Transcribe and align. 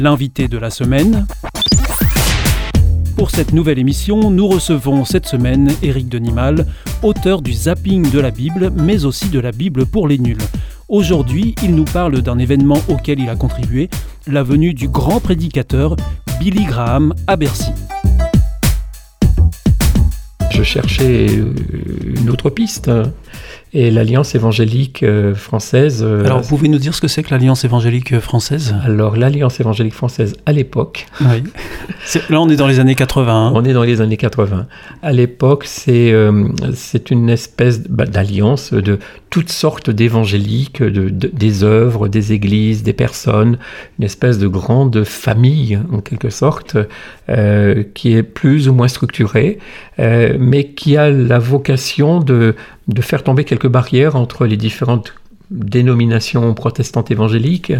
l'invité 0.00 0.48
de 0.48 0.58
la 0.58 0.70
semaine. 0.70 1.26
Pour 3.16 3.30
cette 3.30 3.52
nouvelle 3.52 3.78
émission, 3.78 4.30
nous 4.30 4.48
recevons 4.48 5.04
cette 5.04 5.26
semaine 5.26 5.70
Éric 5.82 6.08
Denimal, 6.08 6.66
auteur 7.02 7.42
du 7.42 7.52
zapping 7.52 8.10
de 8.10 8.18
la 8.18 8.30
Bible, 8.30 8.72
mais 8.74 9.04
aussi 9.04 9.28
de 9.28 9.38
la 9.38 9.52
Bible 9.52 9.84
pour 9.84 10.08
les 10.08 10.18
nuls. 10.18 10.42
Aujourd'hui, 10.88 11.54
il 11.62 11.74
nous 11.74 11.84
parle 11.84 12.22
d'un 12.22 12.38
événement 12.38 12.78
auquel 12.88 13.20
il 13.20 13.28
a 13.28 13.36
contribué, 13.36 13.90
la 14.26 14.42
venue 14.42 14.72
du 14.72 14.88
grand 14.88 15.20
prédicateur 15.20 15.96
Billy 16.40 16.64
Graham 16.64 17.14
à 17.26 17.36
Bercy. 17.36 17.72
Je 20.50 20.62
cherchais 20.62 21.26
une 21.26 22.30
autre 22.30 22.50
piste 22.50 22.90
et 23.72 23.90
l'Alliance 23.90 24.34
évangélique 24.34 25.02
euh, 25.02 25.34
française. 25.34 26.02
Euh, 26.04 26.24
Alors, 26.24 26.40
vous 26.40 26.48
pouvez 26.48 26.68
nous 26.68 26.78
dire 26.78 26.94
ce 26.94 27.00
que 27.00 27.06
c'est 27.06 27.22
que 27.22 27.30
l'Alliance 27.30 27.64
évangélique 27.64 28.18
française? 28.18 28.74
Alors, 28.84 29.16
l'Alliance 29.16 29.60
évangélique 29.60 29.94
française 29.94 30.34
à 30.44 30.52
l'époque. 30.52 31.06
Oui. 31.20 31.44
Là, 32.30 32.40
on 32.40 32.48
est 32.48 32.56
dans 32.56 32.66
les 32.66 32.80
années 32.80 32.96
80. 32.96 33.32
Hein. 33.32 33.52
On 33.54 33.64
est 33.64 33.72
dans 33.72 33.84
les 33.84 34.00
années 34.00 34.16
80. 34.16 34.66
À 35.02 35.12
l'époque, 35.12 35.64
c'est 35.66 36.12
euh, 36.12 36.48
c'est 36.74 37.10
une 37.10 37.28
espèce 37.28 37.80
bah, 37.88 38.06
d'alliance 38.06 38.72
de 38.72 38.98
toutes 39.30 39.50
sortes 39.50 39.90
d'évangéliques, 39.90 40.82
de, 40.82 41.08
des 41.08 41.64
œuvres, 41.64 42.08
des 42.08 42.32
églises, 42.32 42.82
des 42.82 42.92
personnes, 42.92 43.58
une 43.98 44.04
espèce 44.04 44.38
de 44.38 44.48
grande 44.48 45.04
famille, 45.04 45.78
en 45.92 46.00
quelque 46.00 46.30
sorte, 46.30 46.76
qui 47.94 48.12
est 48.12 48.22
plus 48.22 48.68
ou 48.68 48.74
moins 48.74 48.88
structurée, 48.88 49.58
mais 49.98 50.72
qui 50.74 50.96
a 50.96 51.10
la 51.10 51.38
vocation 51.38 52.20
de 52.20 52.56
de 52.90 53.02
faire 53.02 53.22
tomber 53.22 53.44
quelques 53.44 53.68
barrières 53.68 54.16
entre 54.16 54.46
les 54.46 54.56
différentes 54.56 55.14
dénominations 55.50 56.54
protestantes 56.54 57.10
évangéliques 57.10 57.72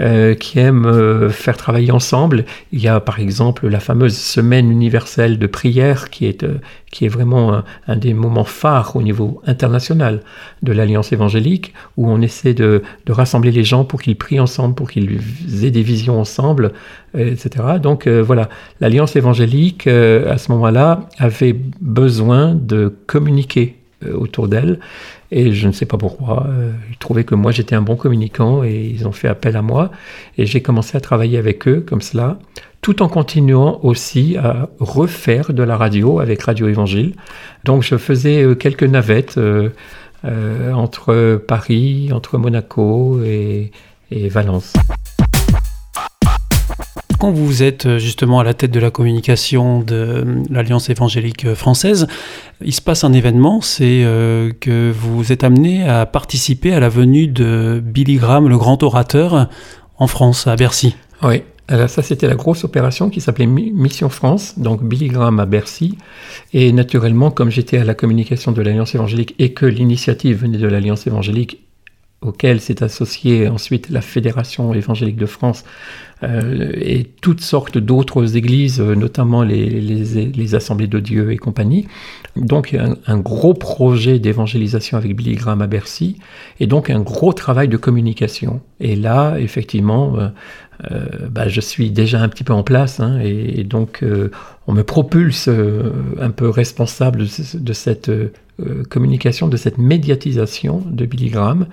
euh, 0.00 0.34
qui 0.34 0.58
aiment 0.58 0.86
euh, 0.86 1.30
faire 1.30 1.56
travailler 1.56 1.90
ensemble. 1.90 2.44
Il 2.72 2.80
y 2.80 2.88
a 2.88 3.00
par 3.00 3.18
exemple 3.18 3.66
la 3.68 3.80
fameuse 3.80 4.16
semaine 4.16 4.70
universelle 4.70 5.38
de 5.38 5.46
prière 5.46 6.10
qui 6.10 6.26
est, 6.26 6.44
euh, 6.44 6.58
qui 6.90 7.06
est 7.06 7.08
vraiment 7.08 7.62
un, 7.88 7.96
des 7.96 8.12
moments 8.12 8.44
phares 8.44 8.94
au 8.94 9.02
niveau 9.02 9.40
international 9.46 10.20
de 10.62 10.72
l'Alliance 10.72 11.12
évangélique 11.12 11.72
où 11.96 12.10
on 12.10 12.20
essaie 12.20 12.54
de, 12.54 12.82
de 13.06 13.12
rassembler 13.12 13.52
les 13.52 13.64
gens 13.64 13.84
pour 13.84 14.02
qu'ils 14.02 14.16
prient 14.16 14.40
ensemble, 14.40 14.74
pour 14.74 14.90
qu'ils 14.90 15.18
aient 15.62 15.70
des 15.70 15.82
visions 15.82 16.20
ensemble, 16.20 16.72
etc. 17.16 17.64
Donc 17.82 18.06
voilà, 18.06 18.48
l'Alliance 18.80 19.16
évangélique 19.16 19.86
à 19.86 20.38
ce 20.38 20.52
moment-là 20.52 21.08
avait 21.18 21.56
besoin 21.80 22.54
de 22.54 22.94
communiquer 23.06 23.76
euh, 23.76 23.83
autour 24.12 24.48
d'elle. 24.48 24.78
Et 25.30 25.52
je 25.52 25.66
ne 25.66 25.72
sais 25.72 25.86
pas 25.86 25.96
pourquoi. 25.96 26.46
Euh, 26.48 26.72
ils 26.90 26.98
trouvaient 26.98 27.24
que 27.24 27.34
moi 27.34 27.52
j'étais 27.52 27.74
un 27.74 27.82
bon 27.82 27.96
communicant 27.96 28.62
et 28.62 28.92
ils 28.94 29.06
ont 29.06 29.12
fait 29.12 29.28
appel 29.28 29.56
à 29.56 29.62
moi. 29.62 29.90
Et 30.38 30.46
j'ai 30.46 30.60
commencé 30.60 30.96
à 30.96 31.00
travailler 31.00 31.38
avec 31.38 31.66
eux 31.66 31.84
comme 31.86 32.00
cela, 32.00 32.38
tout 32.80 33.02
en 33.02 33.08
continuant 33.08 33.80
aussi 33.82 34.36
à 34.36 34.68
refaire 34.78 35.52
de 35.52 35.62
la 35.62 35.76
radio 35.76 36.20
avec 36.20 36.42
Radio 36.42 36.68
Évangile. 36.68 37.14
Donc 37.64 37.82
je 37.82 37.96
faisais 37.96 38.42
euh, 38.42 38.54
quelques 38.54 38.84
navettes 38.84 39.38
entre 40.72 41.36
Paris, 41.36 42.08
entre 42.10 42.38
Monaco 42.38 43.20
et, 43.22 43.72
et 44.10 44.28
Valence 44.30 44.72
quand 47.24 47.30
vous 47.30 47.62
êtes 47.62 47.86
euh, 47.86 47.98
justement 47.98 48.40
à 48.40 48.44
la 48.44 48.52
tête 48.52 48.70
de 48.70 48.78
la 48.78 48.90
communication 48.90 49.80
de 49.80 49.94
euh, 49.94 50.42
l'Alliance 50.50 50.90
évangélique 50.90 51.46
euh, 51.46 51.54
française, 51.54 52.06
il 52.62 52.74
se 52.74 52.82
passe 52.82 53.02
un 53.02 53.14
événement, 53.14 53.62
c'est 53.62 54.06
que 54.60 54.92
vous 54.92 55.32
êtes 55.32 55.42
amené 55.42 55.88
à 55.88 56.04
participer 56.04 56.74
à 56.74 56.80
la 56.80 56.90
venue 56.90 57.26
de 57.26 57.82
Billy 57.82 58.16
Graham, 58.16 58.46
le 58.48 58.58
grand 58.58 58.82
orateur, 58.82 59.48
en 59.98 60.06
France, 60.06 60.46
à 60.46 60.54
Bercy. 60.56 60.96
Oui, 61.22 61.42
alors 61.66 61.88
ça, 61.88 62.02
c'était 62.02 62.28
la 62.28 62.34
grosse 62.34 62.62
opération 62.64 63.08
qui 63.08 63.22
s'appelait 63.22 63.46
Mission 63.46 64.10
France, 64.10 64.58
donc 64.58 64.82
Billy 64.84 65.08
Graham 65.08 65.40
à 65.40 65.46
Bercy. 65.46 65.96
Et 66.52 66.72
naturellement, 66.72 67.30
comme 67.30 67.50
j'étais 67.50 67.78
à 67.78 67.84
la 67.84 67.94
communication 67.94 68.52
de 68.52 68.60
l'Alliance 68.60 68.94
évangélique 68.94 69.34
et 69.38 69.52
que 69.52 69.64
l'initiative 69.64 70.42
venait 70.42 70.58
de 70.58 70.68
l'Alliance 70.68 71.06
évangélique, 71.06 71.63
auquel 72.24 72.60
s'est 72.60 72.82
associée 72.82 73.48
ensuite 73.48 73.90
la 73.90 74.00
Fédération 74.00 74.72
évangélique 74.74 75.16
de 75.16 75.26
France, 75.26 75.64
euh, 76.22 76.72
et 76.76 77.04
toutes 77.20 77.40
sortes 77.40 77.76
d'autres 77.76 78.36
églises, 78.36 78.80
euh, 78.80 78.94
notamment 78.94 79.42
les, 79.42 79.68
les, 79.68 80.54
assemblées 80.54 80.86
de 80.86 81.00
Dieu 81.00 81.32
et 81.32 81.36
compagnie. 81.36 81.86
Donc 82.36 82.72
un, 82.72 82.96
un 83.06 83.18
gros 83.18 83.52
projet 83.52 84.18
d'évangélisation 84.18 84.96
avec 84.96 85.14
Billy 85.16 85.34
Graham 85.34 85.60
à 85.60 85.66
Bercy, 85.66 86.16
et 86.60 86.66
donc 86.66 86.88
un 86.88 87.00
gros 87.00 87.32
travail 87.32 87.68
de 87.68 87.76
communication. 87.76 88.60
Et 88.80 88.96
là, 88.96 89.36
effectivement, 89.38 90.16
euh, 90.90 91.00
bah, 91.30 91.48
je 91.48 91.60
suis 91.60 91.90
déjà 91.90 92.20
un 92.20 92.28
petit 92.28 92.44
peu 92.44 92.52
en 92.52 92.62
place, 92.62 93.00
hein, 93.00 93.18
et, 93.22 93.64
donc 93.64 94.04
on 94.66 94.72
me 94.72 94.82
propulse 94.82 95.48
un 95.48 96.30
peu 96.30 96.48
responsable 96.48 97.24
de, 97.24 97.58
de 97.58 97.72
cette 97.72 98.10
communication, 98.88 99.48
de 99.48 99.56
cette 99.56 99.78
médiatisation 99.78 100.82
de 100.86 101.06
Billy 101.06 101.30
Graham. 101.30 101.66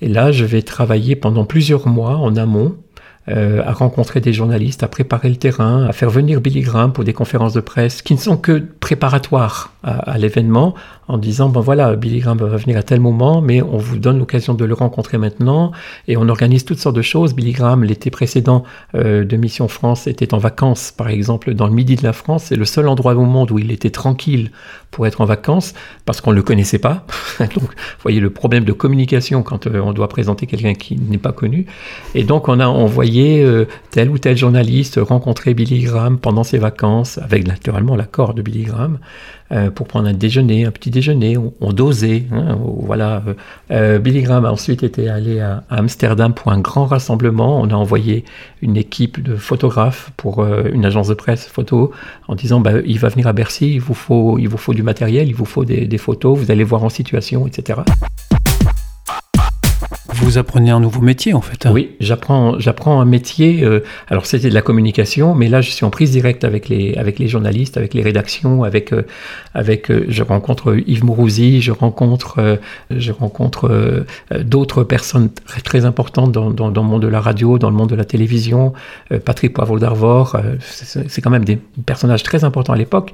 Et 0.00 0.08
là, 0.08 0.32
je 0.32 0.44
vais 0.44 0.62
travailler 0.62 1.16
pendant 1.16 1.44
plusieurs 1.44 1.86
mois 1.86 2.16
en 2.16 2.36
amont 2.36 2.76
euh, 3.28 3.60
à 3.64 3.72
rencontrer 3.72 4.20
des 4.20 4.32
journalistes, 4.32 4.84
à 4.84 4.88
préparer 4.88 5.28
le 5.28 5.34
terrain, 5.34 5.84
à 5.84 5.92
faire 5.92 6.10
venir 6.10 6.40
Billy 6.40 6.60
Graham 6.60 6.92
pour 6.92 7.02
des 7.02 7.12
conférences 7.12 7.54
de 7.54 7.60
presse 7.60 8.00
qui 8.00 8.14
ne 8.14 8.20
sont 8.20 8.36
que 8.36 8.64
préparatoires 8.86 9.72
à, 9.82 10.16
l'événement, 10.16 10.74
en 11.08 11.18
disant 11.18 11.48
ben 11.48 11.60
voilà, 11.60 11.96
Billy 11.96 12.20
Graham 12.20 12.38
va 12.38 12.56
venir 12.56 12.76
à 12.76 12.84
tel 12.84 13.00
moment, 13.00 13.40
mais 13.40 13.60
on 13.60 13.78
vous 13.78 13.98
donne 13.98 14.20
l'occasion 14.20 14.54
de 14.54 14.64
le 14.64 14.74
rencontrer 14.74 15.18
maintenant, 15.18 15.72
et 16.06 16.16
on 16.16 16.28
organise 16.28 16.64
toutes 16.64 16.78
sortes 16.78 16.94
de 16.94 17.02
choses. 17.02 17.34
Billy 17.34 17.50
Graham, 17.50 17.82
l'été 17.82 18.10
précédent 18.10 18.62
euh, 18.94 19.24
de 19.24 19.36
Mission 19.36 19.66
France, 19.66 20.06
était 20.06 20.34
en 20.34 20.38
vacances, 20.38 20.92
par 20.92 21.08
exemple, 21.08 21.52
dans 21.54 21.66
le 21.66 21.72
midi 21.72 21.96
de 21.96 22.04
la 22.04 22.12
France. 22.12 22.44
C'est 22.44 22.54
le 22.54 22.64
seul 22.64 22.86
endroit 22.86 23.16
au 23.16 23.24
monde 23.24 23.50
où 23.50 23.58
il 23.58 23.72
était 23.72 23.90
tranquille 23.90 24.52
pour 24.92 25.04
être 25.08 25.20
en 25.20 25.24
vacances, 25.24 25.74
parce 26.04 26.20
qu'on 26.20 26.30
ne 26.30 26.36
le 26.36 26.44
connaissait 26.44 26.78
pas. 26.78 27.06
donc, 27.40 27.70
voyez 28.02 28.20
le 28.20 28.30
problème 28.30 28.64
de 28.64 28.72
communication 28.72 29.42
quand 29.42 29.66
euh, 29.66 29.80
on 29.80 29.94
doit 29.94 30.08
présenter 30.08 30.46
quelqu'un 30.46 30.74
qui 30.74 30.96
n'est 30.96 31.18
pas 31.18 31.32
connu. 31.32 31.66
Et 32.14 32.22
donc, 32.22 32.48
on 32.48 32.60
a 32.60 32.68
envoyé 32.68 33.42
euh, 33.42 33.66
tel 33.90 34.10
ou 34.10 34.18
tel 34.18 34.36
journaliste 34.36 35.00
rencontrer 35.02 35.54
Billy 35.54 35.80
Graham 35.82 36.18
pendant 36.18 36.44
ses 36.44 36.58
vacances, 36.58 37.18
avec 37.18 37.48
naturellement 37.48 37.96
l'accord 37.96 38.32
de 38.32 38.42
Billy 38.42 38.62
Graham. 38.62 38.75
Euh, 39.52 39.70
pour 39.70 39.86
prendre 39.86 40.08
un 40.08 40.12
déjeuner, 40.12 40.64
un 40.64 40.72
petit 40.72 40.90
déjeuner. 40.90 41.36
On, 41.36 41.72
dosait. 41.72 42.24
Hein, 42.32 42.58
voilà. 42.60 43.22
Euh, 43.70 44.00
Billy 44.00 44.22
Graham 44.22 44.44
a 44.44 44.50
ensuite 44.50 44.82
été 44.82 45.08
allé 45.08 45.38
à, 45.38 45.62
Amsterdam 45.70 46.34
pour 46.34 46.50
un 46.50 46.58
grand 46.58 46.86
rassemblement. 46.86 47.60
On 47.60 47.70
a 47.70 47.74
envoyé 47.74 48.24
une 48.60 48.76
équipe 48.76 49.22
de 49.22 49.36
photographes 49.36 50.10
pour 50.16 50.40
euh, 50.40 50.64
une 50.72 50.84
agence 50.84 51.06
de 51.06 51.14
presse 51.14 51.46
photo 51.46 51.92
en 52.26 52.34
disant 52.34 52.58
bah, 52.58 52.72
il 52.84 52.98
va 52.98 53.08
venir 53.08 53.28
à 53.28 53.32
Bercy, 53.32 53.74
il 53.74 53.80
vous 53.80 53.94
faut, 53.94 54.36
il 54.38 54.48
vous 54.48 54.58
faut 54.58 54.74
du 54.74 54.82
matériel, 54.82 55.28
il 55.28 55.34
vous 55.34 55.44
faut 55.44 55.64
des, 55.64 55.86
des 55.86 55.98
photos, 55.98 56.36
vous 56.36 56.50
allez 56.50 56.64
voir 56.64 56.82
en 56.82 56.88
situation, 56.88 57.46
etc 57.46 57.82
vous 60.26 60.38
apprenez 60.38 60.72
un 60.72 60.80
nouveau 60.80 61.02
métier 61.02 61.34
en 61.34 61.40
fait. 61.40 61.68
Oui, 61.70 61.92
j'apprends, 62.00 62.58
j'apprends 62.58 63.00
un 63.00 63.04
métier. 63.04 63.62
Euh, 63.62 63.84
alors 64.08 64.26
c'était 64.26 64.48
de 64.48 64.54
la 64.54 64.60
communication, 64.60 65.36
mais 65.36 65.46
là 65.46 65.60
je 65.60 65.70
suis 65.70 65.84
en 65.84 65.90
prise 65.90 66.10
directe 66.10 66.42
avec 66.42 66.68
les, 66.68 66.96
avec 66.96 67.20
les 67.20 67.28
journalistes, 67.28 67.76
avec 67.76 67.94
les 67.94 68.02
rédactions, 68.02 68.64
avec, 68.64 68.92
euh, 68.92 69.06
avec 69.54 69.88
euh, 69.88 70.04
je 70.08 70.24
rencontre 70.24 70.78
Yves 70.84 71.04
Mourouzi, 71.04 71.60
je 71.60 71.70
rencontre, 71.70 72.58
je 72.90 73.12
rencontre 73.12 74.04
d'autres 74.40 74.82
personnes 74.82 75.30
très, 75.30 75.60
très 75.60 75.84
importantes 75.84 76.32
dans, 76.32 76.50
dans, 76.50 76.72
dans, 76.72 76.82
le 76.82 76.88
monde 76.88 77.02
de 77.02 77.08
la 77.08 77.20
radio, 77.20 77.56
dans 77.58 77.70
le 77.70 77.76
monde 77.76 77.90
de 77.90 77.94
la 77.94 78.04
télévision. 78.04 78.72
Patrick 79.24 79.52
Poivre 79.52 79.78
d'Arvor, 79.78 80.36
c'est 80.60 81.22
quand 81.22 81.30
même 81.30 81.44
des 81.44 81.56
personnages 81.84 82.24
très 82.24 82.42
importants 82.42 82.72
à 82.72 82.76
l'époque 82.76 83.12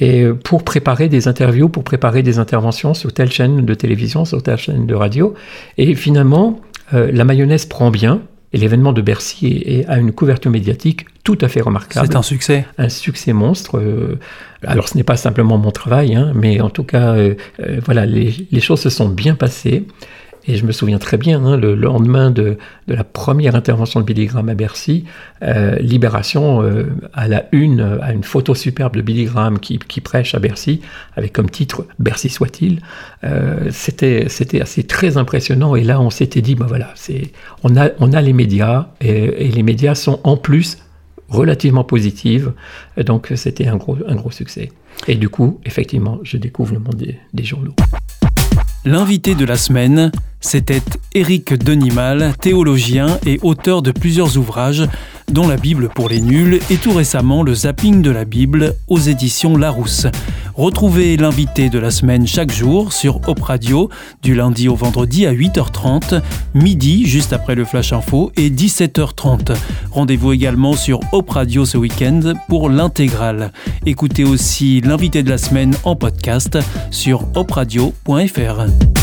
et 0.00 0.26
pour 0.44 0.64
préparer 0.64 1.08
des 1.08 1.28
interviews, 1.28 1.68
pour 1.68 1.84
préparer 1.84 2.22
des 2.22 2.38
interventions 2.38 2.94
sur 2.94 3.12
telle 3.12 3.30
chaîne 3.30 3.64
de 3.64 3.74
télévision, 3.74 4.24
sur 4.24 4.42
telle 4.42 4.56
chaîne 4.56 4.86
de 4.86 4.94
radio. 4.94 5.34
Et 5.76 5.94
finalement, 5.94 6.60
euh, 6.94 7.10
la 7.12 7.24
mayonnaise 7.24 7.66
prend 7.66 7.90
bien. 7.90 8.22
Et 8.54 8.58
l'événement 8.58 8.92
de 8.92 9.00
Bercy 9.00 9.82
a 9.88 9.98
une 9.98 10.12
couverture 10.12 10.50
médiatique 10.50 11.06
tout 11.24 11.38
à 11.40 11.48
fait 11.48 11.62
remarquable. 11.62 12.06
C'est 12.06 12.16
un 12.16 12.22
succès. 12.22 12.66
Un 12.76 12.90
succès 12.90 13.32
monstre. 13.32 13.78
Euh, 13.78 14.18
alors 14.62 14.88
ce 14.88 14.96
n'est 14.98 15.04
pas 15.04 15.16
simplement 15.16 15.56
mon 15.56 15.70
travail, 15.70 16.14
hein, 16.14 16.32
mais 16.34 16.60
en 16.60 16.68
tout 16.68 16.84
cas, 16.84 17.14
euh, 17.14 17.34
voilà, 17.82 18.04
les, 18.04 18.34
les, 18.50 18.60
choses 18.60 18.80
se 18.80 18.90
sont 18.90 19.08
bien 19.08 19.36
passées. 19.36 19.86
Et 20.44 20.56
je 20.56 20.66
me 20.66 20.72
souviens 20.72 20.98
très 20.98 21.18
bien, 21.18 21.44
hein, 21.44 21.56
le 21.56 21.74
lendemain 21.74 22.30
de, 22.30 22.58
la 22.88 23.04
première 23.04 23.54
intervention 23.54 24.00
de 24.00 24.04
Billy 24.04 24.26
Graham 24.26 24.48
à 24.48 24.54
Bercy, 24.54 25.04
euh, 25.42 25.76
Libération 25.76 26.62
euh, 26.62 26.86
à 27.12 27.28
la 27.28 27.44
une, 27.52 27.98
à 28.02 28.12
une 28.12 28.24
photo 28.24 28.54
superbe 28.54 28.96
de 28.96 29.02
Billy 29.02 29.24
Graham 29.24 29.60
qui, 29.60 29.78
prêche 30.00 30.34
à 30.34 30.40
Bercy, 30.40 30.80
avec 31.16 31.32
comme 31.32 31.48
titre 31.48 31.86
Bercy 32.00 32.28
soit-il. 32.28 32.80
Euh, 33.22 33.68
c'était, 33.70 34.26
assez 34.60 34.82
très 34.82 35.16
impressionnant. 35.16 35.76
Et 35.76 35.84
là, 35.84 36.00
on 36.00 36.10
s'était 36.10 36.42
dit, 36.42 36.56
ben 36.56 36.66
voilà, 36.66 36.92
on 37.62 37.76
a, 37.76 37.90
on 38.00 38.12
a 38.12 38.20
les 38.20 38.32
médias, 38.32 38.88
et, 39.00 39.48
les 39.48 39.62
médias 39.62 39.94
sont 39.94 40.20
en 40.24 40.36
plus 40.36 40.78
relativement 41.28 41.84
positifs. 41.84 42.48
Donc 42.96 43.32
c'était 43.36 43.68
un 43.68 43.76
gros, 43.76 43.96
un 44.08 44.16
gros 44.16 44.32
succès. 44.32 44.70
Et 45.06 45.14
du 45.14 45.28
coup, 45.28 45.60
effectivement, 45.64 46.18
je 46.24 46.36
découvre 46.36 46.74
le 46.74 46.80
monde 46.80 47.00
des 47.32 47.44
journaux. 47.44 47.74
L'invité 48.84 49.36
de 49.36 49.44
la 49.44 49.56
semaine, 49.56 50.10
c'était 50.40 50.82
Éric 51.14 51.54
Denimal, 51.54 52.34
théologien 52.40 53.16
et 53.24 53.38
auteur 53.42 53.80
de 53.80 53.92
plusieurs 53.92 54.36
ouvrages, 54.38 54.88
dont 55.30 55.46
la 55.46 55.56
Bible 55.56 55.88
pour 55.88 56.08
les 56.08 56.20
nuls 56.20 56.58
et 56.68 56.76
tout 56.78 56.90
récemment 56.90 57.44
le 57.44 57.54
zapping 57.54 58.02
de 58.02 58.10
la 58.10 58.24
Bible 58.24 58.74
aux 58.88 58.98
éditions 58.98 59.56
Larousse. 59.56 60.08
Retrouvez 60.54 61.16
l'invité 61.16 61.70
de 61.70 61.78
la 61.78 61.90
semaine 61.90 62.26
chaque 62.26 62.52
jour 62.52 62.92
sur 62.92 63.20
Op 63.26 63.40
Radio, 63.40 63.88
du 64.22 64.34
lundi 64.34 64.68
au 64.68 64.74
vendredi 64.74 65.26
à 65.26 65.32
8h30, 65.32 66.20
midi 66.54 67.06
juste 67.06 67.32
après 67.32 67.54
le 67.54 67.64
Flash 67.64 67.92
Info 67.92 68.32
et 68.36 68.50
17h30. 68.50 69.56
Rendez-vous 69.90 70.32
également 70.32 70.74
sur 70.74 71.00
Op 71.12 71.30
Radio 71.30 71.64
ce 71.64 71.78
week-end 71.78 72.34
pour 72.48 72.68
l'intégrale. 72.68 73.52
Écoutez 73.86 74.24
aussi 74.24 74.80
l'invité 74.82 75.22
de 75.22 75.30
la 75.30 75.38
semaine 75.38 75.74
en 75.84 75.96
podcast 75.96 76.58
sur 76.90 77.26
opradio.fr. 77.34 79.01